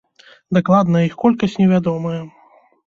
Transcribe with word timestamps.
Дакладная 0.57 1.03
іх 1.11 1.15
колькасць 1.21 1.59
невядомая. 1.63 2.21